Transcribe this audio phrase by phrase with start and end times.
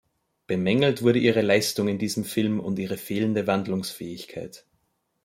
[0.47, 4.65] Bemängelt wurde ihre Leistung in diesem Film und ihre fehlende Wandlungsfähigkeit.